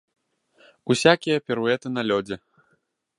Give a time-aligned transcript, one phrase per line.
[0.93, 2.35] Усякія піруэты на лёдзе.